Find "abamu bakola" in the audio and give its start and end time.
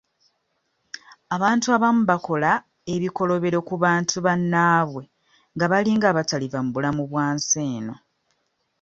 1.75-2.51